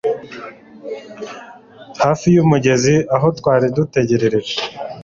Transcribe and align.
Hafi 2.01 2.27
yumugezi 2.35 2.93
aho 3.15 3.27
twari 3.37 3.65
dutegereje 3.75 4.55